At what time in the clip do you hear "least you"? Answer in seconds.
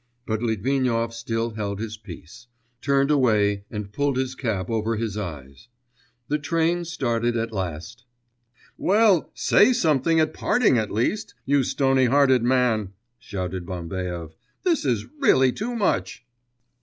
10.89-11.59